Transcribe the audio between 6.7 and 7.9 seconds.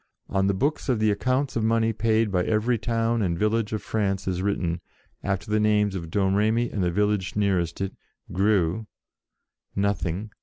and the village nearest